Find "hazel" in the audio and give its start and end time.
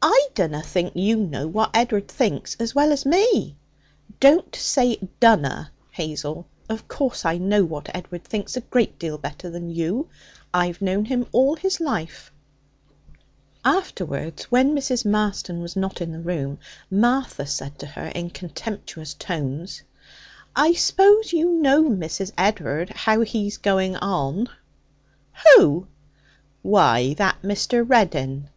5.90-6.46